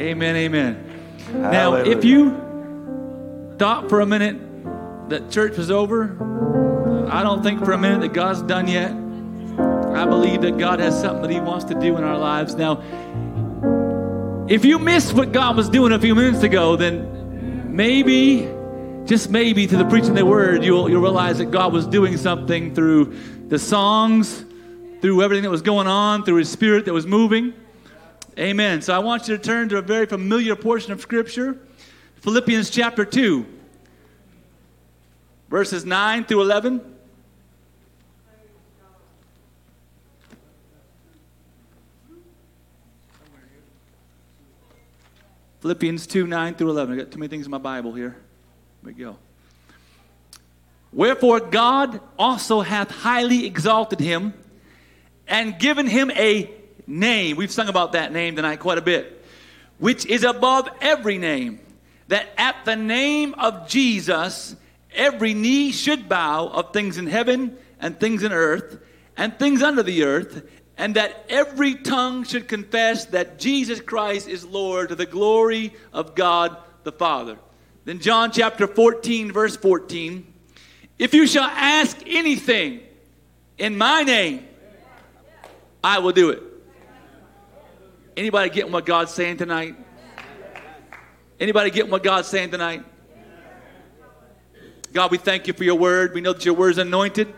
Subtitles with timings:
[0.00, 1.02] Amen, amen.
[1.34, 2.30] Now, if you
[3.58, 4.38] thought for a minute
[5.10, 6.16] that church was over,
[7.10, 8.92] I don't think for a minute that God's done yet.
[9.94, 12.54] I believe that God has something that He wants to do in our lives.
[12.54, 12.80] Now,
[14.48, 18.48] if you missed what God was doing a few minutes ago, then maybe,
[19.04, 22.16] just maybe, to the preaching of the word, you'll, you'll realize that God was doing
[22.16, 23.14] something through
[23.48, 24.46] the songs,
[25.02, 27.52] through everything that was going on, through His Spirit that was moving.
[28.38, 28.80] Amen.
[28.80, 31.58] So I want you to turn to a very familiar portion of Scripture
[32.16, 33.46] Philippians chapter 2,
[35.48, 36.96] verses 9 through 11.
[45.60, 46.94] Philippians 2 9 through 11.
[46.94, 48.10] I got too many things in my Bible here.
[48.10, 48.18] Here
[48.82, 49.18] we go.
[50.92, 54.34] Wherefore God also hath highly exalted him
[55.28, 56.50] and given him a
[56.90, 57.36] name.
[57.36, 59.24] We've sung about that name tonight quite a bit.
[59.78, 61.60] Which is above every name,
[62.08, 64.56] that at the name of Jesus
[64.92, 68.78] every knee should bow of things in heaven and things in earth
[69.16, 74.44] and things under the earth, and that every tongue should confess that Jesus Christ is
[74.44, 77.38] Lord to the glory of God the Father.
[77.84, 80.32] Then, John chapter 14, verse 14
[80.98, 82.80] If you shall ask anything
[83.58, 84.46] in my name,
[85.82, 86.49] I will do it.
[88.20, 89.76] Anybody getting what God's saying tonight?
[91.40, 92.84] Anybody getting what God's saying tonight?
[94.92, 96.12] God, we thank you for your word.
[96.12, 97.32] We know that your word is anointed.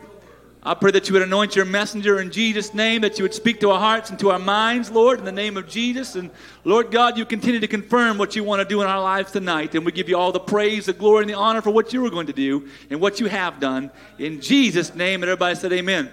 [0.60, 3.60] I pray that you would anoint your messenger in Jesus' name, that you would speak
[3.60, 6.16] to our hearts and to our minds, Lord, in the name of Jesus.
[6.16, 6.33] And
[6.64, 9.77] Lord God, you continue to confirm what you want to do in our lives tonight.
[9.77, 12.03] And we give you all the praise, the glory, and the honor for what you
[12.03, 13.92] were going to do and what you have done.
[14.19, 15.22] In Jesus' name.
[15.22, 16.10] And everybody said, Amen.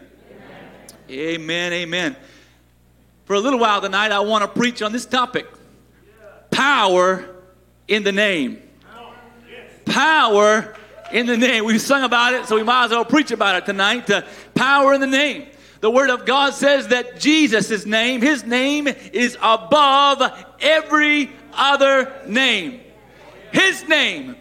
[1.09, 1.73] Amen.
[1.73, 1.73] Amen.
[1.73, 2.15] amen.
[3.30, 5.45] For a little while tonight, I want to preach on this topic
[6.49, 7.30] power
[7.88, 8.59] in the name.
[9.86, 10.76] Power
[11.11, 11.64] in the name.
[11.64, 14.09] We've sung about it, so we might as well preach about it tonight.
[14.09, 14.23] Uh,
[14.55, 15.45] power in the name.
[15.80, 20.23] The Word of God says that Jesus' name, His name is above
[20.59, 22.82] every other name.
[23.52, 24.37] His name,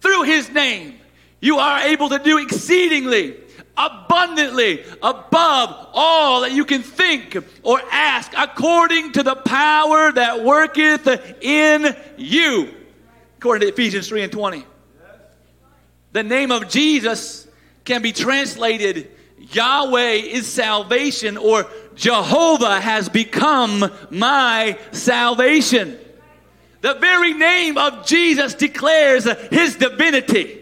[0.00, 0.98] through His name,
[1.42, 3.36] you are able to do exceedingly,
[3.90, 11.06] abundantly, above all that you can think or ask, according to the power that worketh
[11.42, 12.72] in you.
[13.38, 14.64] According to Ephesians 3 and 20.
[16.12, 17.48] The name of Jesus
[17.84, 19.10] can be translated
[19.50, 25.98] Yahweh is salvation or Jehovah has become my salvation.
[26.80, 30.61] The very name of Jesus declares his divinity.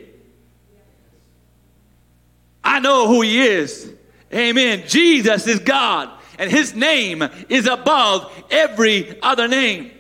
[2.70, 3.92] I know who he is.
[4.32, 4.84] Amen.
[4.86, 6.08] Jesus is God,
[6.38, 9.90] and his name is above every other name.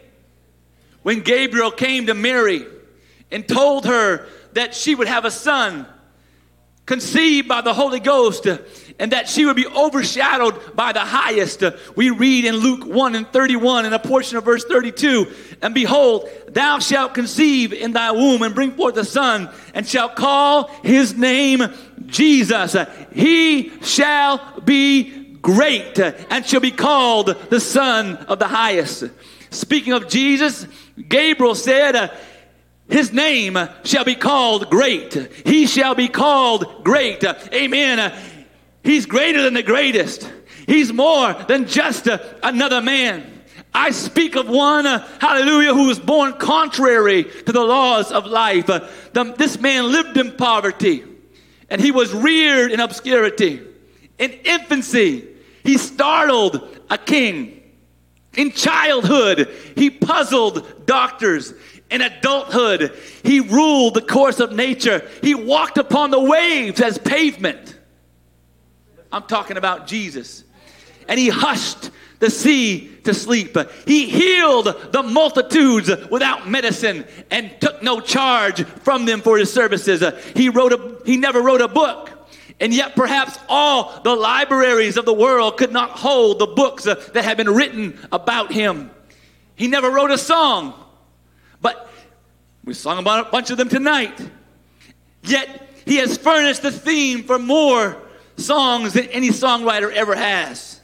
[1.02, 2.64] When Gabriel came to Mary
[3.32, 5.84] and told her that she would have a son
[6.86, 8.46] conceived by the Holy Ghost
[9.00, 11.64] and that she would be overshadowed by the highest.
[11.96, 15.26] We read in Luke 1 and 31 in a portion of verse 32
[15.62, 20.16] And behold, thou shalt conceive in thy womb and bring forth a son, and shalt
[20.16, 21.64] call his name
[22.06, 22.76] Jesus.
[23.12, 29.04] He shall be great and shall be called the Son of the highest.
[29.48, 30.66] Speaking of Jesus,
[31.08, 32.10] Gabriel said,
[32.88, 35.14] his name shall be called great.
[35.46, 37.24] He shall be called great.
[37.24, 38.12] Amen.
[38.82, 40.30] He's greater than the greatest.
[40.66, 42.08] He's more than just
[42.42, 43.40] another man.
[43.72, 48.68] I speak of one, uh, hallelujah, who was born contrary to the laws of life.
[48.68, 51.04] Uh, the, this man lived in poverty
[51.68, 53.60] and he was reared in obscurity.
[54.18, 55.28] In infancy,
[55.62, 57.62] he startled a king.
[58.36, 61.54] In childhood, he puzzled doctors.
[61.90, 65.08] In adulthood, he ruled the course of nature.
[65.22, 67.78] He walked upon the waves as pavement.
[69.12, 70.44] I'm talking about Jesus.
[71.08, 71.90] And he hushed
[72.20, 73.56] the sea to sleep.
[73.86, 80.04] He healed the multitudes without medicine and took no charge from them for his services.
[80.36, 82.10] He wrote a, he never wrote a book.
[82.60, 87.16] And yet, perhaps all the libraries of the world could not hold the books that
[87.16, 88.90] have been written about him.
[89.56, 90.74] He never wrote a song.
[91.62, 91.90] But
[92.64, 94.20] we sung about a bunch of them tonight.
[95.22, 97.96] Yet he has furnished the theme for more
[98.40, 100.80] songs than any songwriter ever has.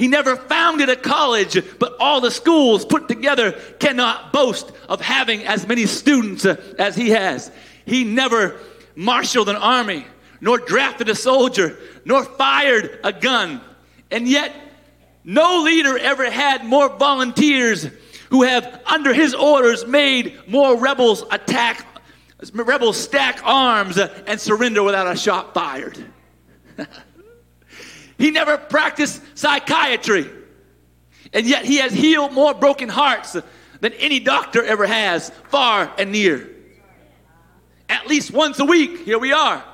[0.00, 5.44] He never founded a college, but all the schools put together cannot boast of having
[5.44, 7.52] as many students uh, as he has.
[7.84, 8.58] He never
[8.96, 10.06] marshaled an army,
[10.40, 11.76] nor drafted a soldier,
[12.06, 13.60] nor fired a gun.
[14.10, 14.54] And yet,
[15.22, 17.86] no leader ever had more volunteers
[18.30, 21.84] who have, under his orders, made more rebels attack,
[22.54, 26.02] rebels stack arms and surrender without a shot fired.
[28.18, 30.30] He never practiced psychiatry,
[31.32, 33.36] and yet he has healed more broken hearts
[33.80, 36.48] than any doctor ever has, far and near.
[37.88, 39.64] At least once a week, here we are.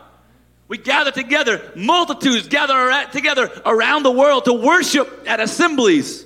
[0.68, 6.24] We gather together, multitudes gather together around the world to worship at assemblies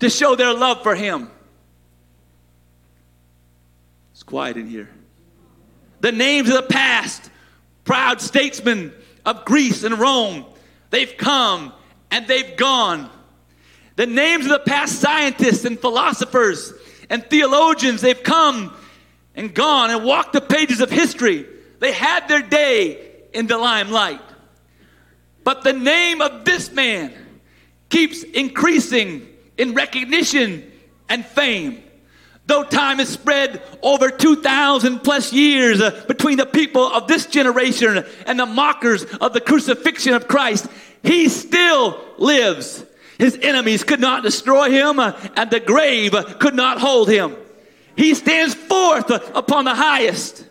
[0.00, 1.30] to show their love for Him.
[4.12, 4.88] It's quiet in here.
[6.00, 7.30] The names of the past,
[7.84, 8.92] proud statesmen
[9.26, 10.46] of Greece and Rome,
[10.90, 11.72] they've come
[12.10, 13.10] and they've gone.
[13.96, 16.72] The names of the past scientists and philosophers
[17.10, 18.74] and theologians, they've come
[19.34, 21.44] and gone and walked the pages of history.
[21.80, 24.20] They had their day in the limelight.
[25.44, 27.12] But the name of this man
[27.88, 30.70] keeps increasing in recognition
[31.08, 31.82] and fame.
[32.46, 38.04] Though time is spread over 2,000 plus years uh, between the people of this generation
[38.24, 40.68] and the mockers of the crucifixion of Christ,
[41.02, 42.84] he still lives.
[43.18, 47.34] His enemies could not destroy him, uh, and the grave could not hold him.
[47.96, 50.46] He stands forth upon the highest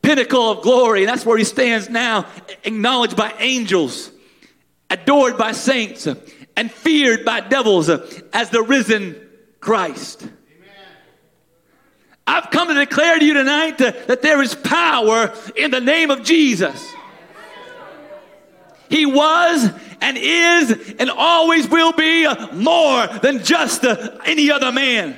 [0.00, 1.04] pinnacle of glory.
[1.04, 2.26] That's where he stands now,
[2.64, 4.10] acknowledged by angels,
[4.90, 6.08] adored by saints,
[6.56, 9.28] and feared by devils as the risen
[9.60, 10.26] Christ.
[12.26, 16.22] I've come to declare to you tonight that there is power in the name of
[16.22, 16.92] Jesus.
[18.88, 19.70] He was
[20.02, 25.16] and is and always will be more than just uh, any other man.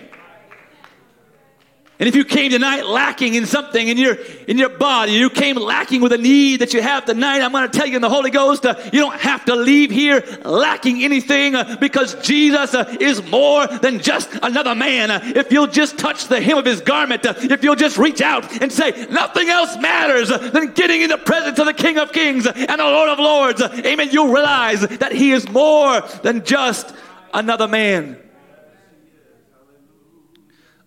[2.00, 4.16] And if you came tonight lacking in something in your
[4.48, 7.70] in your body, you came lacking with a need that you have tonight, I'm going
[7.70, 11.04] to tell you in the Holy Ghost, uh, you don't have to leave here lacking
[11.04, 15.12] anything uh, because Jesus uh, is more than just another man.
[15.12, 18.20] Uh, if you'll just touch the hem of his garment, uh, if you'll just reach
[18.20, 21.98] out and say, nothing else matters uh, than getting in the presence of the King
[21.98, 26.44] of Kings and the Lord of Lords, amen, you'll realize that he is more than
[26.44, 26.92] just
[27.32, 28.18] another man.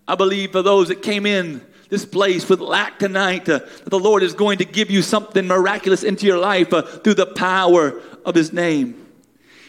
[0.08, 1.60] I believe for those that came in
[1.90, 6.02] this place with lack tonight, uh, the Lord is going to give you something miraculous
[6.02, 9.06] into your life uh, through the power of His name.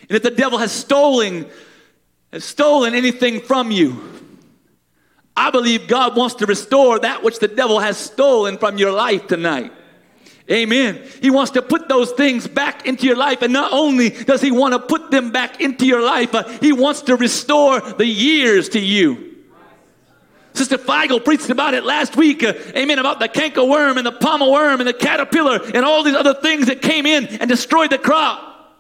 [0.07, 1.45] And if the devil has stolen,
[2.31, 4.01] has stolen anything from you,
[5.35, 9.27] I believe God wants to restore that which the devil has stolen from your life
[9.27, 9.73] tonight.
[10.49, 11.01] Amen.
[11.21, 13.41] He wants to put those things back into your life.
[13.41, 16.73] And not only does he want to put them back into your life, uh, he
[16.73, 19.28] wants to restore the years to you.
[20.59, 22.43] Sister Feigl preached about it last week.
[22.43, 22.99] Uh, amen.
[22.99, 26.33] About the canker worm and the palmer worm and the caterpillar and all these other
[26.33, 28.75] things that came in and destroyed the crop.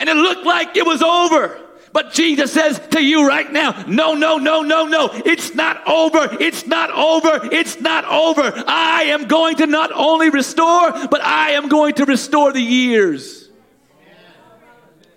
[0.00, 1.60] And it looked like it was over.
[1.92, 5.10] But Jesus says to you right now, no, no, no, no, no.
[5.12, 6.34] It's not over.
[6.40, 7.52] It's not over.
[7.52, 8.50] It's not over.
[8.66, 13.50] I am going to not only restore, but I am going to restore the years.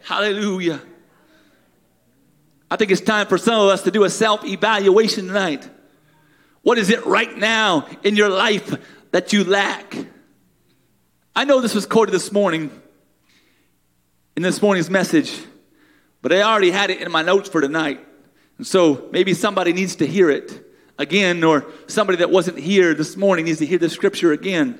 [0.03, 0.81] Hallelujah.
[2.71, 5.69] I think it's time for some of us to do a self evaluation tonight.
[6.61, 8.73] What is it right now in your life
[9.11, 9.93] that you lack?
[11.35, 12.71] I know this was quoted this morning
[14.37, 15.37] in this morning's message,
[16.21, 17.99] but I already had it in my notes for tonight.
[18.57, 20.65] And so maybe somebody needs to hear it
[20.97, 24.79] again, or somebody that wasn't here this morning needs to hear the scripture again.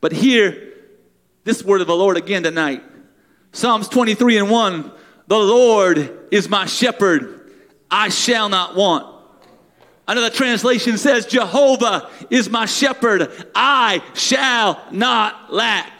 [0.00, 0.72] But hear
[1.44, 2.82] this word of the Lord again tonight.
[3.52, 4.92] Psalms 23 and 1
[5.30, 7.52] the Lord is my shepherd,
[7.88, 9.06] I shall not want.
[10.08, 15.99] Another translation says, Jehovah is my shepherd, I shall not lack.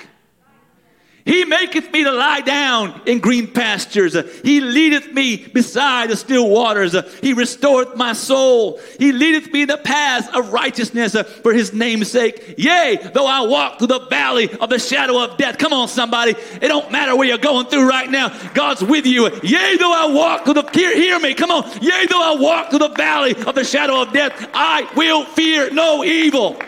[1.30, 4.16] He maketh me to lie down in green pastures.
[4.42, 6.96] He leadeth me beside the still waters.
[7.20, 8.80] He restoreth my soul.
[8.98, 12.56] He leadeth me in the paths of righteousness for his name's sake.
[12.58, 15.56] Yea, though I walk through the valley of the shadow of death.
[15.56, 16.32] Come on, somebody.
[16.32, 18.36] It don't matter where you're going through right now.
[18.52, 19.30] God's with you.
[19.44, 21.34] Yea, though I walk through the, hear, hear me.
[21.34, 21.62] Come on.
[21.80, 25.70] Yea, though I walk through the valley of the shadow of death, I will fear
[25.70, 26.60] no evil.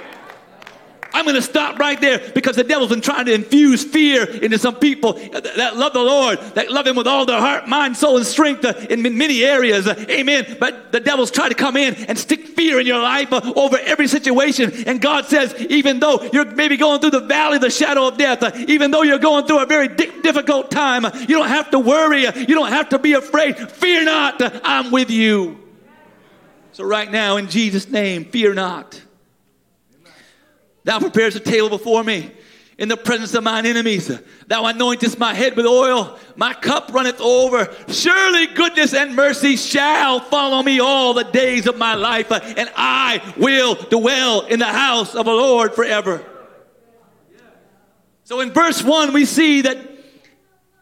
[1.22, 4.58] I'm going to stop right there because the devil's been trying to infuse fear into
[4.58, 8.16] some people that love the Lord, that love Him with all their heart, mind, soul,
[8.16, 9.86] and strength uh, in many areas.
[9.86, 10.56] Uh, amen.
[10.58, 13.78] But the devil's trying to come in and stick fear in your life uh, over
[13.78, 14.72] every situation.
[14.84, 18.18] And God says, even though you're maybe going through the valley of the shadow of
[18.18, 22.22] death, even though you're going through a very difficult time, you don't have to worry.
[22.22, 23.56] You don't have to be afraid.
[23.70, 24.42] Fear not.
[24.66, 25.60] I'm with you.
[26.72, 29.00] So, right now, in Jesus' name, fear not.
[30.84, 32.32] Thou prepares a table before me
[32.78, 34.08] in the presence of mine enemies.
[34.46, 37.72] Thou anointest my head with oil, my cup runneth over.
[37.88, 43.34] Surely goodness and mercy shall follow me all the days of my life, and I
[43.36, 46.26] will dwell in the house of the Lord forever.
[48.24, 49.78] So in verse 1, we see that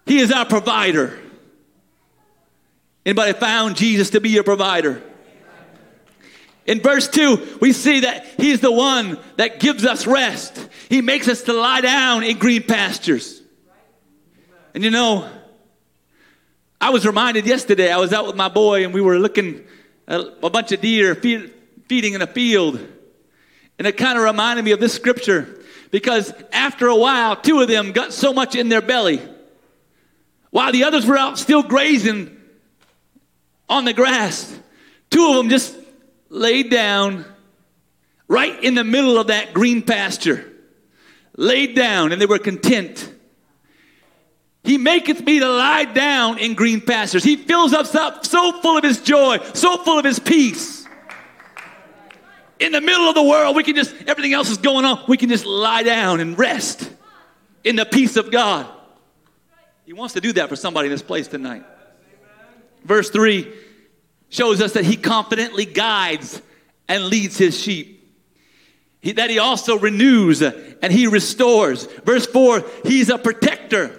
[0.07, 1.19] he is our provider.
[3.05, 5.03] Anybody found Jesus to be your provider?
[6.67, 10.69] In verse 2, we see that He's the one that gives us rest.
[10.89, 13.43] He makes us to lie down in green pastures.
[14.75, 15.29] And you know,
[16.81, 19.65] I was reminded yesterday, I was out with my boy and we were looking
[20.09, 21.53] at a bunch of deer feed,
[21.89, 22.81] feeding in a field.
[23.79, 27.69] And it kind of reminded me of this scripture because after a while, two of
[27.69, 29.21] them got so much in their belly.
[30.51, 32.37] While the others were out still grazing
[33.69, 34.57] on the grass,
[35.11, 35.77] two of them just
[36.31, 37.27] laid down
[38.29, 40.47] right in the middle of that green pasture.
[41.37, 43.13] Laid down, and they were content.
[44.63, 47.25] He maketh me to lie down in green pastures.
[47.25, 50.87] He fills us up so full of his joy, so full of his peace.
[52.59, 55.17] In the middle of the world, we can just, everything else is going on, we
[55.17, 56.91] can just lie down and rest
[57.65, 58.67] in the peace of God.
[59.87, 61.65] He wants to do that for somebody in this place tonight.
[62.85, 63.51] Verse 3
[64.31, 66.41] shows us that he confidently guides
[66.89, 67.99] and leads his sheep.
[69.01, 71.87] He, that he also renews and he restores.
[72.05, 73.95] Verse 4 He's a protector,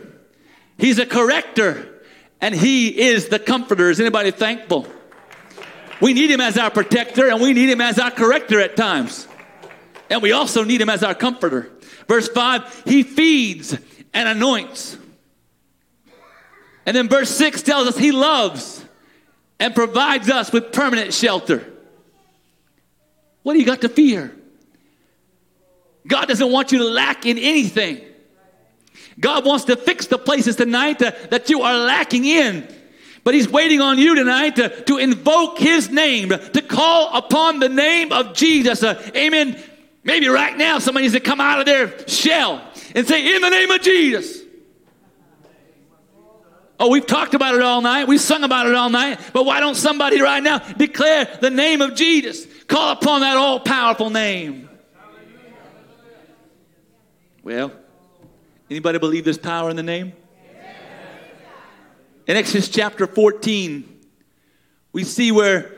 [0.78, 2.02] he's a corrector,
[2.40, 3.90] and he is the comforter.
[3.90, 4.88] Is anybody thankful?
[6.02, 9.28] We need him as our protector and we need him as our corrector at times.
[10.10, 11.72] And we also need him as our comforter.
[12.08, 13.78] Verse 5 He feeds
[14.14, 14.98] and anoints.
[16.86, 18.81] And then verse 6 tells us he loves
[19.62, 21.64] and provides us with permanent shelter.
[23.44, 24.36] What do you got to fear?
[26.08, 28.02] God doesn't want you to lack in anything.
[29.20, 32.68] God wants to fix the places tonight that, that you are lacking in.
[33.24, 37.70] But He's waiting on you tonight to, to invoke His name, to call upon the
[37.70, 38.82] name of Jesus.
[38.82, 39.62] Uh, amen.
[40.04, 43.50] Maybe right now somebody needs to come out of their shell and say, In the
[43.52, 44.41] name of Jesus.
[46.84, 48.08] Oh, we've talked about it all night.
[48.08, 49.20] We've sung about it all night.
[49.34, 52.48] But why don't somebody right now declare the name of Jesus?
[52.64, 54.68] Call upon that all powerful name.
[57.44, 57.72] Well,
[58.68, 60.14] anybody believe there's power in the name?
[62.26, 64.00] In Exodus chapter 14,
[64.92, 65.72] we see where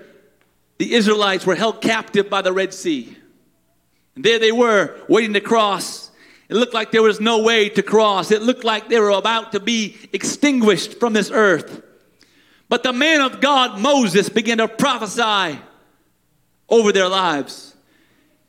[0.77, 3.17] the Israelites were held captive by the Red Sea.
[4.15, 6.02] And there they were, waiting to cross
[6.53, 8.29] it looked like there was no way to cross.
[8.29, 11.81] It looked like they were about to be extinguished from this earth.
[12.69, 15.59] But the man of God, Moses, began to prophesy
[16.69, 17.75] over their lives.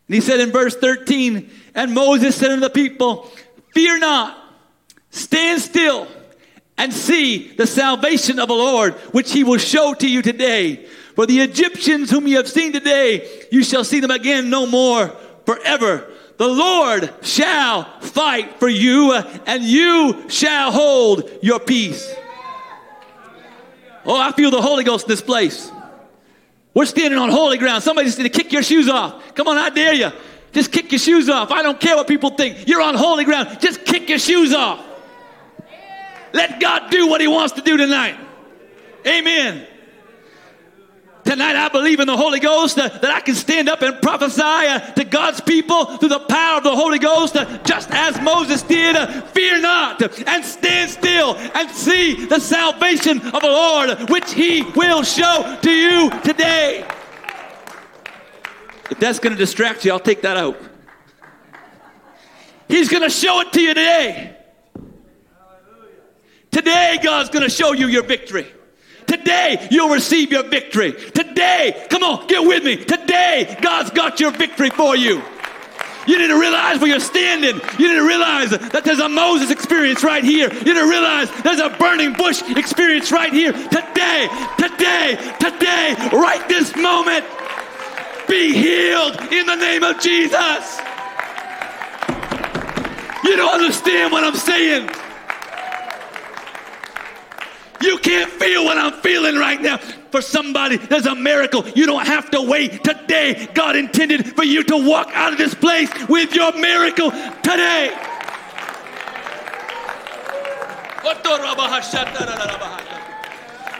[0.06, 3.30] And he said in verse 13, And Moses said unto the people,
[3.72, 4.36] Fear not,
[5.08, 6.06] stand still,
[6.76, 10.84] and see the salvation of the Lord, which he will show to you today.
[11.14, 15.08] For the Egyptians whom you have seen today, you shall see them again no more
[15.46, 16.10] forever.
[16.36, 22.12] The Lord shall fight for you, and you shall hold your peace.
[24.04, 25.70] Oh, I feel the Holy Ghost in this place.
[26.74, 27.84] We're standing on holy ground.
[27.84, 29.34] Somebody just need to kick your shoes off.
[29.34, 30.10] Come on, I dare you.
[30.52, 31.50] Just kick your shoes off.
[31.50, 32.68] I don't care what people think.
[32.68, 33.60] You're on holy ground.
[33.60, 34.84] Just kick your shoes off.
[36.32, 38.18] Let God do what He wants to do tonight.
[39.06, 39.66] Amen.
[41.24, 44.42] Tonight, I believe in the Holy Ghost uh, that I can stand up and prophesy
[44.42, 48.60] uh, to God's people through the power of the Holy Ghost, uh, just as Moses
[48.62, 48.94] did.
[48.94, 54.62] Uh, fear not and stand still and see the salvation of the Lord, which He
[54.76, 56.86] will show to you today.
[58.90, 60.60] If that's going to distract you, I'll take that out.
[62.68, 64.36] He's going to show it to you today.
[66.50, 68.46] Today, God's going to show you your victory.
[69.16, 70.90] Today, you'll receive your victory.
[70.92, 72.76] Today, come on, get with me.
[72.76, 75.22] Today, God's got your victory for you.
[76.08, 77.54] You need to realize where you're standing.
[77.78, 80.52] You didn't realize that there's a Moses experience right here.
[80.52, 83.52] You didn't realize there's a burning bush experience right here.
[83.52, 84.28] Today,
[84.58, 87.24] today, today, right this moment,
[88.28, 90.80] be healed in the name of Jesus.
[93.22, 94.90] You don't understand what I'm saying.
[97.80, 99.78] You can't feel what I'm feeling right now.
[100.10, 101.66] For somebody, there's a miracle.
[101.70, 102.84] You don't have to wait.
[102.84, 107.92] Today, God intended for you to walk out of this place with your miracle today.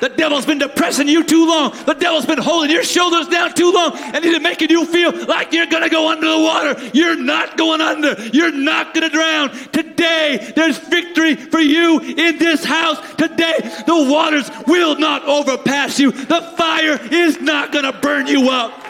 [0.01, 1.71] The devil's been depressing you too long.
[1.87, 5.53] The devil's been holding your shoulders down too long and he's making you feel like
[5.53, 6.91] you're going to go under the water.
[6.93, 8.15] You're not going under.
[8.29, 9.51] You're not going to drown.
[9.73, 12.99] Today, there's victory for you in this house.
[13.15, 13.55] Today,
[13.87, 16.11] the waters will not overpass you.
[16.11, 18.85] The fire is not going to burn you up.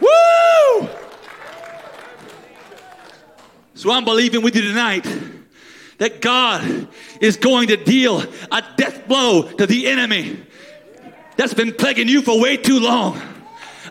[0.00, 0.88] Woo!
[3.74, 5.06] So I'm believing with you tonight
[5.98, 6.88] that God
[7.20, 8.20] is going to deal
[8.50, 10.40] a death blow to the enemy
[11.36, 13.20] that's been plaguing you for way too long.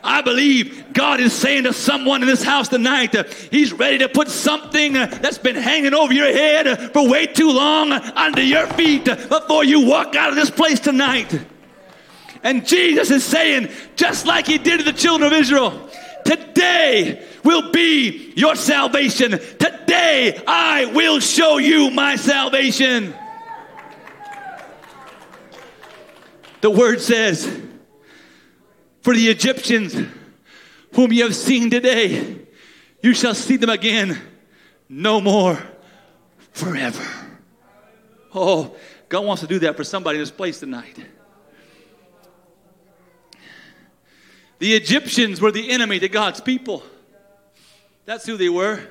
[0.04, 4.10] I believe God is saying to someone in this house tonight, uh, He's ready to
[4.10, 9.06] put something that's been hanging over your head for way too long under your feet
[9.06, 11.40] before you walk out of this place tonight.
[12.44, 15.90] And Jesus is saying, just like He did to the children of Israel,
[16.26, 19.32] today will be your salvation.
[19.32, 23.14] Today I will show you my salvation.
[26.62, 27.46] The word says,
[29.02, 29.96] For the Egyptians
[30.94, 32.40] whom you have seen today,
[33.02, 34.20] you shall see them again
[34.90, 35.62] no more
[36.52, 37.06] forever.
[38.34, 38.76] Oh,
[39.10, 40.98] God wants to do that for somebody in this place tonight.
[44.60, 46.84] The Egyptians were the enemy to God's people.
[48.06, 48.82] That's who they were.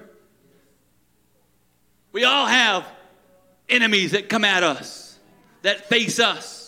[2.12, 2.87] We all have
[3.68, 5.18] enemies that come at us,
[5.62, 6.65] that face us.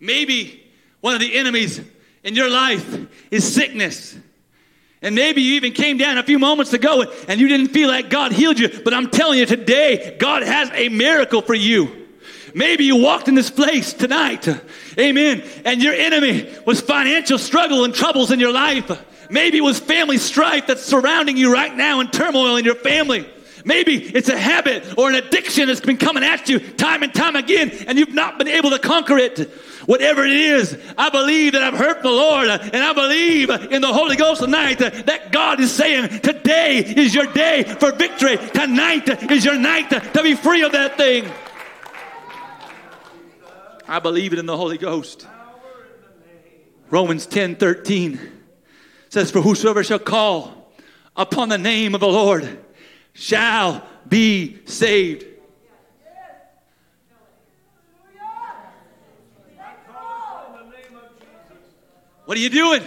[0.00, 0.66] Maybe
[1.00, 1.80] one of the enemies
[2.24, 2.98] in your life
[3.30, 4.16] is sickness.
[5.02, 8.10] And maybe you even came down a few moments ago and you didn't feel like
[8.10, 12.08] God healed you, but I'm telling you today, God has a miracle for you.
[12.54, 14.46] Maybe you walked in this place tonight,
[14.98, 18.90] amen, and your enemy was financial struggle and troubles in your life.
[19.30, 23.28] Maybe it was family strife that's surrounding you right now and turmoil in your family.
[23.64, 27.36] Maybe it's a habit or an addiction that's been coming at you time and time
[27.36, 29.50] again, and you've not been able to conquer it.
[29.86, 33.92] Whatever it is, I believe that I've heard the Lord, and I believe in the
[33.92, 38.36] Holy Ghost tonight that God is saying, Today is your day for victory.
[38.36, 41.30] Tonight is your night to be free of that thing.
[43.88, 45.26] I believe it in the Holy Ghost.
[46.90, 48.20] Romans 10 13
[49.08, 50.72] says, For whosoever shall call
[51.16, 52.58] upon the name of the Lord
[53.12, 55.26] shall be saved.
[62.24, 62.82] What are you doing?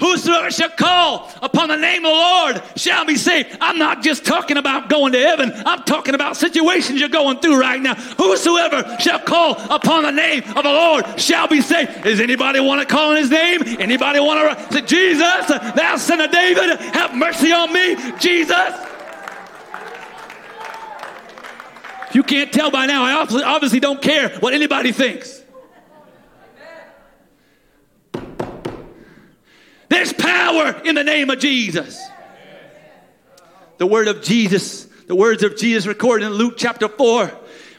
[0.00, 3.58] Whosoever shall call upon the name of the Lord shall be saved.
[3.60, 5.52] I'm not just talking about going to heaven.
[5.66, 7.96] I'm talking about situations you're going through right now.
[7.96, 12.02] Whosoever shall call upon the name of the Lord shall be saved.
[12.02, 13.62] Does anybody want to call on his name?
[13.78, 17.96] Anybody want to say, Jesus, thou son of David, have mercy on me?
[18.18, 18.86] Jesus.
[21.99, 23.12] If you can't tell by now, I
[23.44, 25.42] obviously don't care what anybody thinks.
[29.88, 32.00] There's power in the name of Jesus.
[33.78, 37.32] The word of Jesus, the words of Jesus recorded in Luke chapter 4,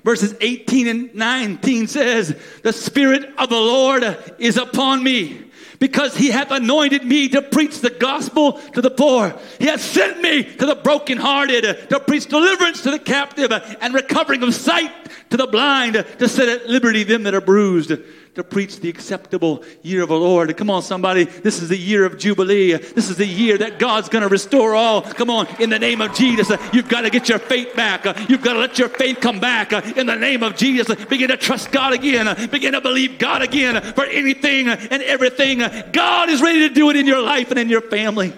[0.04, 5.51] verses 18 and 19 says, The Spirit of the Lord is upon me
[5.82, 9.36] because he hath anointed me to preach the gospel to the poor.
[9.58, 14.44] He hath sent me to the brokenhearted, to preach deliverance to the captive, and recovering
[14.44, 14.91] of sight
[15.32, 17.91] to the blind, to set at liberty them that are bruised
[18.36, 20.56] to preach the acceptable year of the Lord.
[20.56, 21.26] Come on, somebody.
[21.26, 22.74] This is the year of Jubilee.
[22.74, 25.02] This is the year that God's going to restore all.
[25.02, 26.50] Come on, in the name of Jesus.
[26.50, 28.06] Uh, you've got to get your faith back.
[28.06, 29.74] Uh, you've got to let your faith come back.
[29.74, 32.50] Uh, in the name of Jesus, begin to trust God again.
[32.50, 35.62] Begin to believe God again for anything and everything.
[35.91, 38.34] God is ready to do it in your life and in your family.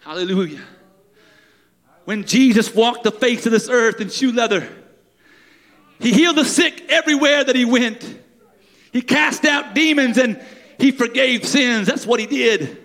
[0.00, 0.60] Hallelujah.
[2.04, 4.68] When Jesus walked the face of this earth in shoe leather,
[6.02, 8.18] he healed the sick everywhere that he went.
[8.92, 10.44] He cast out demons and
[10.78, 11.86] he forgave sins.
[11.86, 12.76] That's what he did.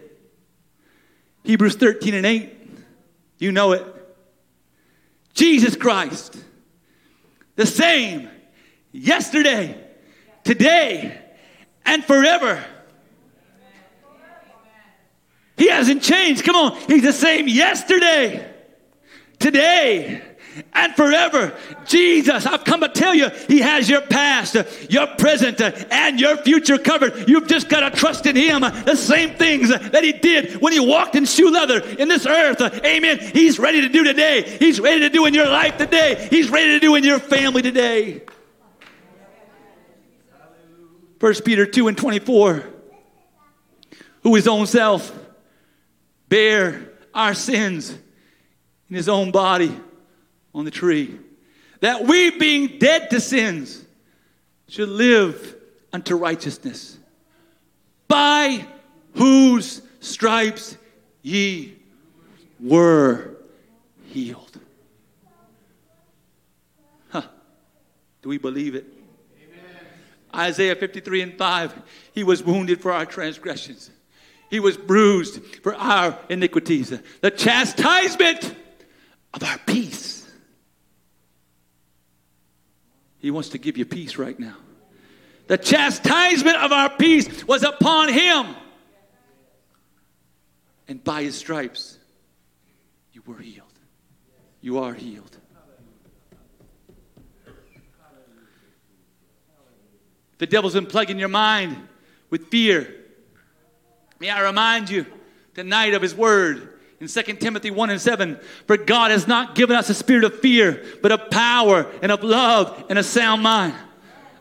[1.43, 2.53] Hebrews 13 and 8.
[3.39, 3.85] You know it.
[5.33, 6.35] Jesus Christ,
[7.55, 8.29] the same
[8.91, 9.77] yesterday,
[10.43, 11.19] today,
[11.85, 12.63] and forever.
[15.57, 16.43] He hasn't changed.
[16.43, 16.77] Come on.
[16.87, 18.51] He's the same yesterday,
[19.39, 20.21] today,
[20.73, 21.53] and forever.
[21.85, 24.55] Jesus, I've come to tell you, He has your past,
[24.89, 27.27] your present, and your future covered.
[27.27, 28.61] You've just got to trust in Him.
[28.61, 32.61] The same things that He did when He walked in shoe leather in this earth.
[32.61, 33.19] Amen.
[33.19, 34.57] He's ready to do today.
[34.59, 36.27] He's ready to do in your life today.
[36.29, 38.21] He's ready to do in your family today.
[41.19, 42.63] 1 Peter 2 and 24.
[44.23, 45.17] Who his own self
[46.27, 47.91] bear our sins
[48.89, 49.75] in his own body
[50.57, 51.15] on the tree,
[51.81, 53.85] that we, being dead to sins,
[54.67, 55.55] should live
[55.93, 56.97] unto righteousness,
[58.07, 58.65] by
[59.13, 60.75] whose stripes
[61.21, 61.77] ye
[62.59, 63.35] were
[64.07, 64.59] healed.
[67.09, 67.21] Huh.
[68.23, 68.85] Do we believe it?
[70.35, 71.81] Isaiah 53 and 5
[72.13, 73.91] He was wounded for our transgressions,
[74.49, 76.99] He was bruised for our iniquities.
[77.21, 78.55] The chastisement
[79.35, 80.16] of our peace.
[83.19, 84.55] He wants to give you peace right now.
[85.47, 88.55] The chastisement of our peace was upon Him.
[90.87, 91.97] And by His stripes,
[93.13, 93.67] you were healed.
[94.61, 95.37] You are healed.
[100.37, 101.75] The devil's been plaguing your mind
[102.29, 102.93] with fear.
[104.19, 105.05] May I remind you
[105.53, 109.75] tonight of his word in 2 Timothy 1 and 7 For God has not given
[109.75, 113.75] us a spirit of fear, but of power and of love and a sound mind.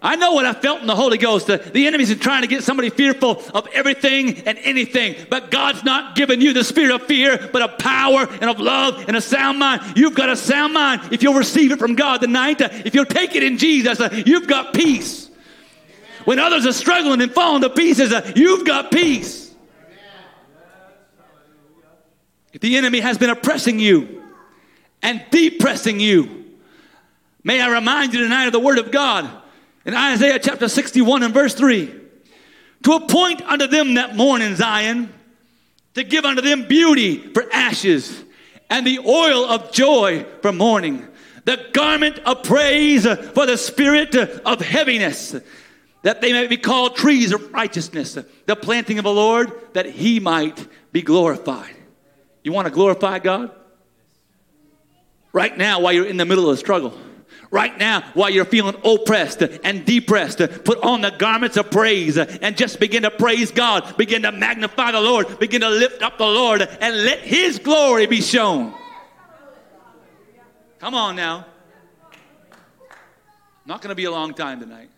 [0.03, 1.47] I know what I felt in the Holy Ghost.
[1.47, 5.17] The, the enemy's trying to get somebody fearful of everything and anything.
[5.29, 9.05] But God's not giving you the spirit of fear, but of power and of love
[9.09, 9.97] and a sound mind.
[9.97, 12.61] You've got a sound mind if you'll receive it from God tonight.
[12.61, 15.31] If you'll take it in Jesus, you've got peace.
[16.25, 19.47] When others are struggling and falling to pieces, uh, you've got peace.
[22.46, 24.23] If the enemy has been oppressing you
[25.03, 26.45] and depressing you,
[27.45, 29.31] may I remind you tonight of the Word of God
[29.85, 31.95] in Isaiah chapter 61 and verse 3
[32.85, 35.13] to appoint unto them that mourn in Zion,
[35.95, 38.25] to give unto them beauty for ashes,
[38.69, 41.07] and the oil of joy for mourning,
[41.45, 45.35] the garment of praise for the spirit of heaviness
[46.03, 48.17] that they may be called trees of righteousness,
[48.47, 51.76] the planting of the Lord, that he might be glorified.
[52.47, 53.51] You want to glorify God?
[55.33, 56.97] Right now, while you're in the middle of the struggle,
[57.51, 62.57] right now, while you're feeling oppressed and depressed, put on the garments of praise and
[62.57, 63.97] just begin to praise God.
[63.97, 65.41] Begin to magnify the Lord.
[65.41, 68.73] Begin to lift up the Lord and let His glory be shown.
[70.79, 71.47] Come on now.
[73.65, 74.91] Not going to be a long time tonight.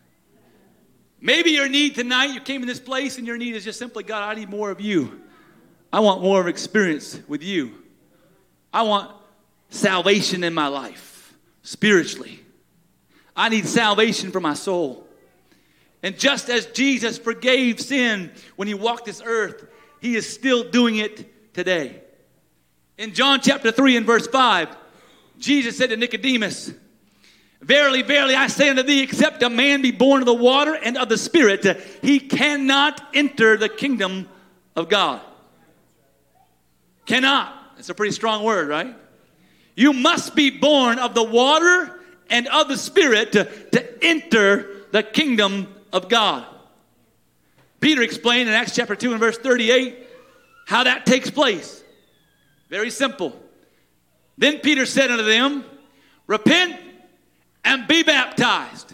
[1.19, 4.03] Maybe your need tonight, you came in this place and your need is just simply,
[4.03, 5.23] God, I need more of you.
[5.93, 7.75] I want more of experience with you.
[8.73, 9.11] I want
[9.71, 12.41] salvation in my life, spiritually.
[13.35, 15.07] I need salvation for my soul.
[16.03, 19.67] And just as Jesus forgave sin when he walked this earth,
[20.01, 22.03] he is still doing it today.
[22.99, 24.77] In John chapter 3 and verse 5,
[25.39, 26.73] Jesus said to Nicodemus,
[27.61, 30.97] Verily, verily, I say unto thee, except a man be born of the water and
[30.97, 31.65] of the Spirit,
[32.03, 34.29] he cannot enter the kingdom
[34.77, 35.21] of God.
[37.09, 37.55] Cannot.
[37.79, 38.95] It's a pretty strong word, right?
[39.75, 45.03] You must be born of the water and of the Spirit to, to enter the
[45.03, 46.47] kingdom of God.
[47.81, 50.07] Peter explained in Acts chapter 2 and verse 38
[50.67, 51.83] how that takes place.
[52.69, 53.35] Very simple.
[54.37, 55.65] Then Peter said unto them,
[56.27, 56.79] Repent
[57.65, 58.93] and be baptized.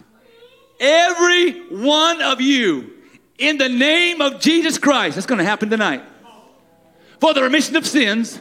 [0.79, 2.93] Every one of you
[3.39, 5.17] in the name of Jesus Christ.
[5.17, 6.05] That's going to happen tonight.
[7.25, 8.39] For the remission of sins,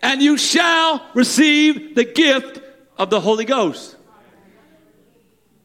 [0.00, 2.62] and you shall receive the gift
[2.96, 3.94] of the Holy Ghost.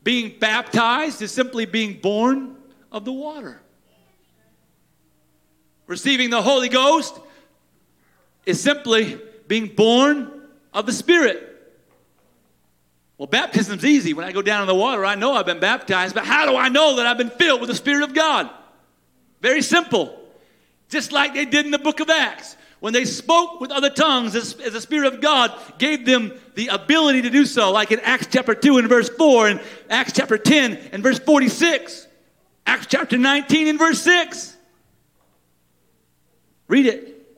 [0.04, 2.58] Being baptized is simply being born
[2.92, 3.62] of the water.
[5.86, 7.18] Receiving the Holy Ghost
[8.46, 10.30] is simply being born
[10.74, 11.72] of the Spirit.
[13.18, 14.14] Well, baptism's easy.
[14.14, 16.58] When I go down in the water, I know I've been baptized, but how do
[16.58, 18.50] I know that I've been filled with the Spirit of God?
[19.40, 20.27] Very simple.
[20.90, 22.56] Just like they did in the book of Acts.
[22.80, 26.68] When they spoke with other tongues, as, as the Spirit of God gave them the
[26.68, 30.38] ability to do so, like in Acts chapter 2 and verse 4, and Acts chapter
[30.38, 32.08] 10 and verse 46,
[32.68, 34.56] Acts chapter 19 and verse 6.
[36.68, 37.38] Read it.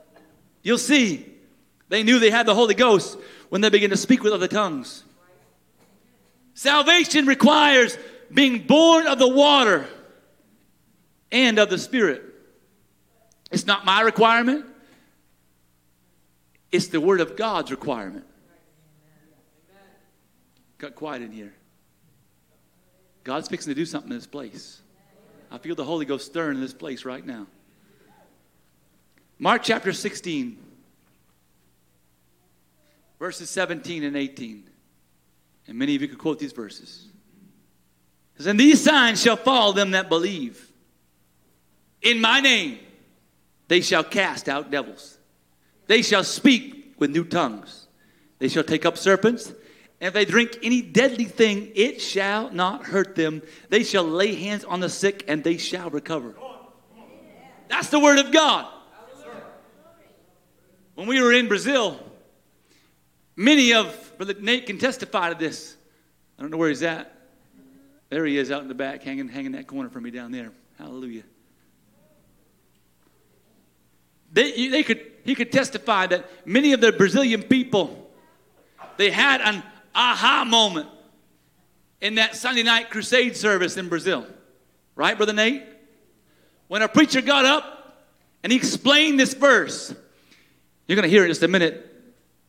[0.62, 1.26] You'll see.
[1.88, 3.18] They knew they had the Holy Ghost
[3.50, 5.04] when they began to speak with other tongues.
[6.54, 7.98] Salvation requires
[8.34, 9.88] being born of the water
[11.32, 12.29] and of the Spirit.
[13.52, 14.66] It's not my requirement,
[16.72, 18.26] it's the Word of God's requirement.
[20.78, 21.54] Got quiet in here.
[23.24, 24.82] God's fixing to do something in this place.
[25.52, 27.48] I feel the Holy Ghost stirring in this place right now.
[29.40, 30.58] Mark chapter 16,
[33.20, 34.70] verses 17 and 18.
[35.68, 37.08] And many of you could quote these verses.
[38.36, 40.72] It says, And these signs shall follow them that believe.
[42.02, 42.80] In my name
[43.70, 45.18] they shall cast out devils.
[45.88, 47.88] They shall speak with new tongues.
[48.40, 49.48] They shall take up serpents.
[50.02, 53.42] And if they drink any deadly thing, it shall not hurt them.
[53.70, 56.36] They shall lay hands on the sick and they shall recover.
[57.70, 58.68] That's the word of God.
[60.96, 62.00] When we were in Brazil,
[63.36, 65.78] many of Brother Nate can testify to this.
[66.38, 67.16] I don't know where he's at.
[68.10, 70.52] There he is out in the back, hanging, hanging that corner for me down there.
[70.78, 71.24] Hallelujah.
[74.32, 78.10] They, they could, he could testify that many of the Brazilian people,
[78.98, 79.64] they had an
[79.96, 80.88] aha moment
[82.02, 84.26] in that Sunday night crusade service in Brazil.
[84.96, 85.64] Right, Brother Nate?
[86.68, 88.04] When a preacher got up
[88.44, 89.94] and he explained this verse,
[90.88, 91.86] you're going to hear it in just a minute,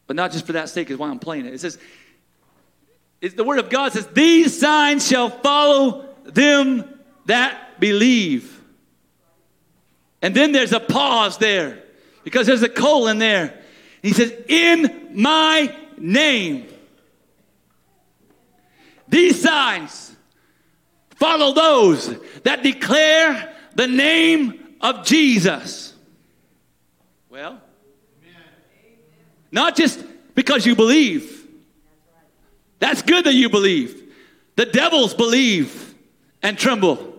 [0.06, 1.54] but not just for that sake, is why I'm playing it.
[1.54, 1.78] It says,
[3.20, 8.59] it's the word of God says, These signs shall follow them that believe.
[10.22, 11.82] And then there's a pause there
[12.24, 13.58] because there's a colon there.
[14.02, 16.66] He says, In my name.
[19.08, 20.14] These signs
[21.16, 25.94] follow those that declare the name of Jesus.
[27.28, 27.60] Well,
[29.50, 30.04] not just
[30.34, 31.46] because you believe.
[32.78, 34.12] That's good that you believe.
[34.56, 35.94] The devils believe
[36.42, 37.09] and tremble.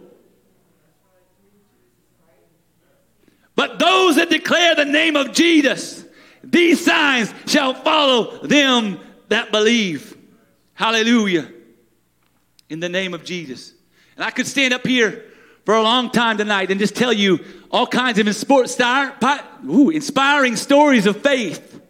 [3.62, 6.04] But those that declare the name of Jesus,
[6.43, 10.17] these signs shall follow them that believe.
[10.74, 11.47] Hallelujah.
[12.69, 13.71] In the name of Jesus.
[14.15, 15.26] And I could stand up here
[15.63, 17.38] for a long time tonight and just tell you
[17.69, 21.82] all kinds of inspiring stories of faith.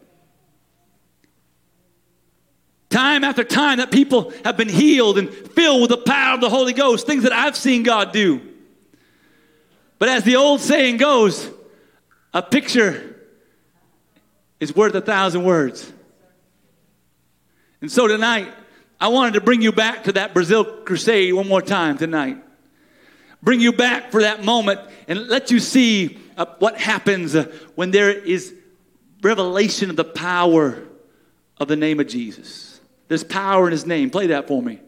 [2.90, 6.50] Time after time that people have been healed and filled with the power of the
[6.50, 8.42] Holy Ghost, things that I've seen God do.
[10.00, 11.50] But as the old saying goes,
[12.34, 13.15] a picture
[14.60, 15.91] is worth a thousand words.
[17.82, 18.54] And so tonight,
[19.00, 22.38] I wanted to bring you back to that Brazil crusade one more time tonight.
[23.41, 27.89] Bring you back for that moment and let you see uh, what happens uh, when
[27.89, 28.54] there is
[29.24, 30.84] revelation of the power
[31.58, 32.80] of the name of Jesus.
[33.08, 34.12] There's power in his name.
[34.12, 34.80] Play that for me.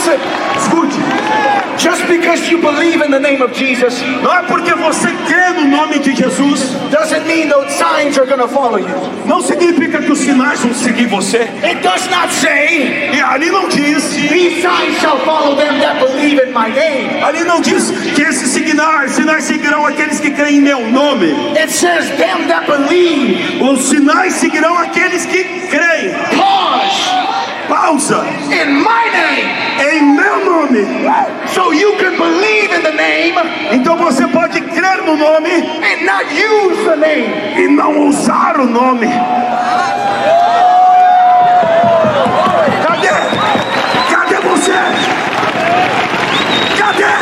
[0.00, 0.18] Listen.
[0.56, 0.96] Escute.
[1.78, 5.68] Just because you believe in the name of Jesus, não é porque você crê no
[5.68, 8.86] nome de Jesus, doesn't mean those signs are going to follow you.
[9.26, 11.48] não significa que os sinais vão seguir você.
[11.62, 16.38] It does not say, E ali não diz, These signs shall follow them that believe
[16.42, 17.22] in my name.
[17.22, 21.32] ali não diz que esses sinais, sinais seguirão aqueles que creem em meu nome.
[21.58, 23.62] It says, Them that believe.
[23.62, 26.14] Os sinais seguirão aqueles que creem.
[26.36, 27.29] Pause.
[27.70, 28.24] Pausa.
[28.50, 29.46] In my name.
[29.80, 30.84] Em meu nome.
[31.46, 33.34] So you can believe in the name
[33.72, 37.62] Então você pode crer no nome and not use the name.
[37.64, 39.06] e não usar o nome.
[42.86, 43.14] Cadê?
[44.10, 44.72] Cadê você?
[46.78, 47.14] Cadê?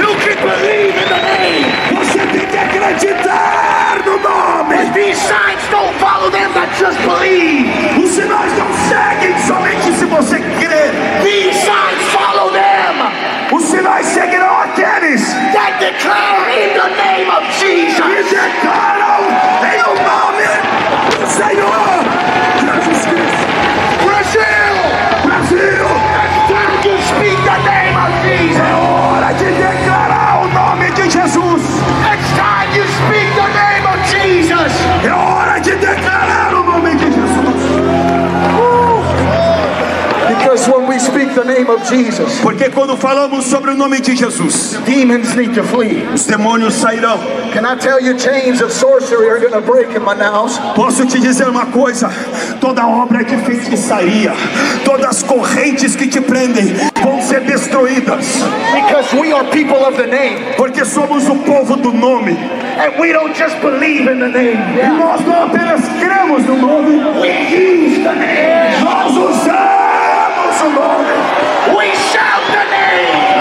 [0.00, 1.66] You can believe in the name.
[1.98, 2.56] Você tem que
[2.92, 4.92] acreditar no nome.
[4.92, 7.68] These signs don't follow them that just believe.
[8.02, 10.92] Os sinais não seguem somente se você crer.
[11.24, 17.96] These signs follow them Os sinais seguirão aqueles that declare in the name of Jesus.
[17.96, 18.91] que declaram
[41.32, 45.54] speak the name of Jesus, Porque quando falamos sobre o nome de Jesus, demons need
[45.54, 46.06] to flee.
[46.12, 47.18] os demônios sairão.
[47.52, 50.58] Can I tell you, chains of sorcery are going to break in Manaus?
[50.74, 52.08] Posso te dizer uma coisa:
[52.60, 54.32] toda obra de feitiçaria,
[54.84, 58.24] todas as correntes que te prendem vão ser destruídas,
[58.74, 62.36] Because we are people of the name, porque somos o povo do nome.
[62.78, 64.58] and we don't just believe in the name.
[64.82, 68.84] E nós não apenas cremos no nome, We use the name.
[68.84, 69.81] nós usamos
[70.64, 73.31] o We shout the name.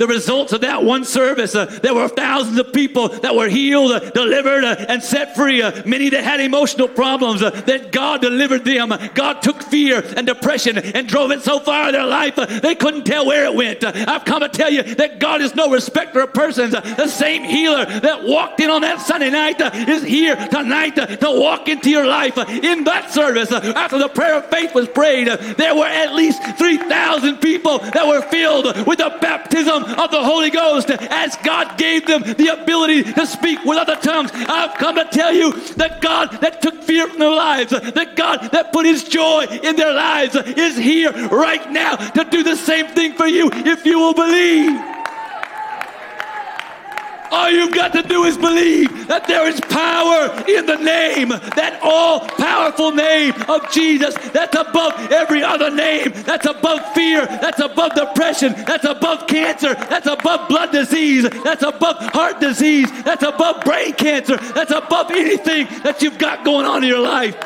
[0.00, 3.92] The results of that one service, uh, there were thousands of people that were healed,
[3.92, 5.60] uh, delivered, uh, and set free.
[5.60, 8.94] Uh, many that had emotional problems, uh, that God delivered them.
[9.14, 12.74] God took fear and depression and drove it so far in their life, uh, they
[12.74, 13.84] couldn't tell where it went.
[13.84, 16.72] I've come to tell you that God is no respecter of persons.
[16.72, 21.68] the same healer that walked in on that Sunday night is here tonight to walk
[21.68, 22.38] into your life.
[22.38, 27.36] in that service, after the prayer of faith was prayed, there were at least 3,000
[27.36, 32.22] people that were filled with the baptism of the Holy Ghost as God gave them
[32.22, 34.30] the ability to speak with other tongues.
[34.32, 38.50] I've come to tell you that God that took fear from their lives, that God
[38.52, 42.86] that put his joy in their lives is here right now to do the same
[42.88, 44.99] thing for you if you will believe.
[47.30, 51.78] All you've got to do is believe that there is power in the name, that
[51.82, 57.94] all powerful name of Jesus that's above every other name, that's above fear, that's above
[57.94, 63.92] depression, that's above cancer, that's above blood disease, that's above heart disease, that's above brain
[63.92, 67.36] cancer, that's above anything that you've got going on in your life.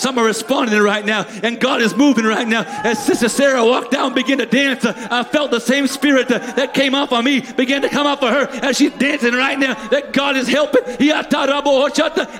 [0.00, 2.64] Some are responding right now, and God is moving right now.
[2.66, 6.72] As Sister Sarah walked down began to dance, uh, I felt the same spirit that
[6.72, 9.74] came off on me began to come off of her as she's dancing right now.
[9.88, 10.80] That God is helping.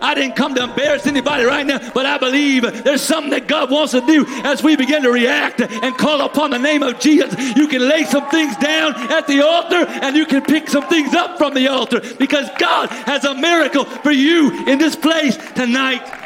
[0.01, 3.71] I didn't come to embarrass anybody right now, but I believe there's something that God
[3.71, 7.35] wants to do as we begin to react and call upon the name of Jesus.
[7.57, 11.15] You can lay some things down at the altar and you can pick some things
[11.15, 16.20] up from the altar because God has a miracle for you in this place tonight.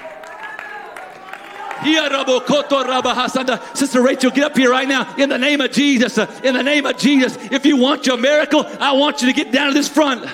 [3.74, 6.18] Sister Rachel, get up here right now in the name of Jesus.
[6.18, 7.36] Uh, in the name of Jesus.
[7.50, 10.24] If you want your miracle, I want you to get down to this front.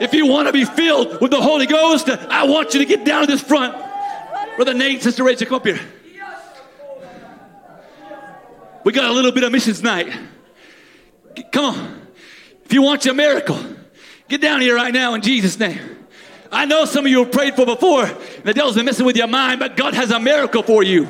[0.00, 2.86] If you want to be filled with the Holy Ghost, uh, I want you to
[2.86, 3.76] get down to this front.
[4.56, 5.80] Brother Nate, Sister Rachel, come up here.
[8.82, 10.10] We got a little bit of missions night.
[11.52, 12.06] Come on.
[12.64, 13.58] If you want your miracle,
[14.28, 15.99] get down here right now in Jesus' name.
[16.52, 18.06] I know some of you have prayed for before.
[18.44, 21.08] The devil's been messing with your mind, but God has a miracle for you.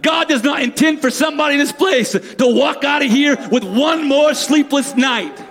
[0.00, 3.64] God does not intend for somebody in this place to walk out of here with
[3.64, 5.42] one more sleepless night.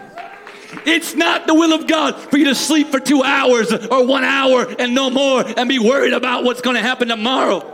[0.86, 4.24] It's not the will of God for you to sleep for two hours or one
[4.24, 7.70] hour and no more and be worried about what's going to happen tomorrow.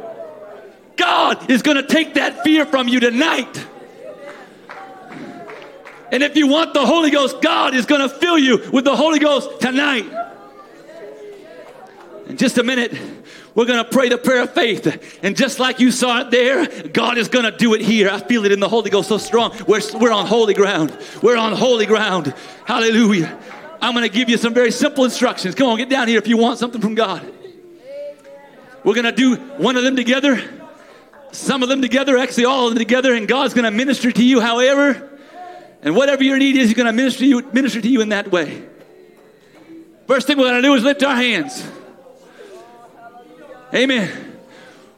[0.95, 3.65] God is going to take that fear from you tonight.
[6.11, 8.95] And if you want the Holy Ghost, God is going to fill you with the
[8.95, 10.05] Holy Ghost tonight.
[12.27, 12.95] In just a minute,
[13.55, 15.19] we're going to pray the prayer of faith.
[15.23, 18.09] And just like you saw it there, God is going to do it here.
[18.09, 19.55] I feel it in the Holy Ghost so strong.
[19.67, 20.97] We're, we're on holy ground.
[21.21, 22.33] We're on holy ground.
[22.65, 23.39] Hallelujah.
[23.81, 25.55] I'm going to give you some very simple instructions.
[25.55, 27.33] Come on, get down here if you want something from God.
[28.83, 30.41] We're going to do one of them together,
[31.31, 34.23] some of them together, actually all of them together, and God's going to minister to
[34.23, 35.09] you however
[35.81, 38.09] and whatever your need is, He's going to minister to you, minister to you in
[38.09, 38.63] that way.
[40.07, 41.63] First thing we're going to do is lift our hands.
[43.73, 44.37] Amen.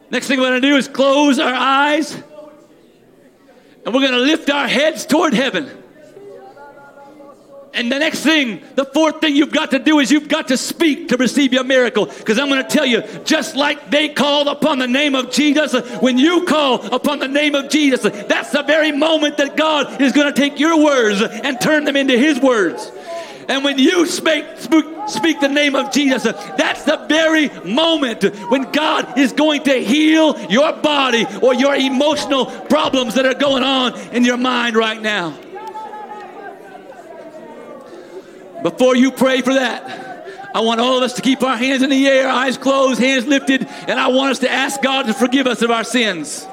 [0.09, 2.13] Next thing we're going to do is close our eyes.
[3.84, 5.80] And we're going to lift our heads toward heaven.
[7.74, 10.57] And the next thing, the fourth thing you've got to do is you've got to
[10.57, 12.05] speak to receive your miracle.
[12.05, 15.74] Because I'm going to tell you, just like they called upon the name of Jesus,
[16.01, 20.11] when you call upon the name of Jesus, that's the very moment that God is
[20.11, 22.91] going to take your words and turn them into His words.
[23.47, 28.72] And when you speak, speak, speak, the name of Jesus, that's the very moment when
[28.72, 33.97] God is going to heal your body or your emotional problems that are going on
[34.11, 35.38] in your mind right now.
[38.64, 40.09] Before you pray for that,
[40.53, 43.26] I want all of us to keep our hands in the air, eyes closed, hands
[43.26, 46.45] lifted, and I want us to ask God to forgive us of our sins.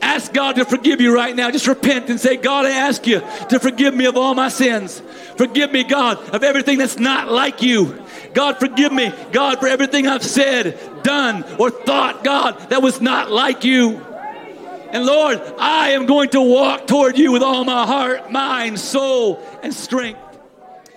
[0.00, 1.50] Ask God to forgive you right now.
[1.50, 5.02] Just repent and say, God, I ask you to forgive me of all my sins.
[5.36, 8.02] Forgive me, God, of everything that's not like you.
[8.34, 13.30] God, forgive me, God, for everything I've said, done, or thought, God, that was not
[13.30, 14.04] like you.
[14.90, 19.42] And Lord, I am going to walk toward you with all my heart, mind, soul,
[19.62, 20.20] and strength.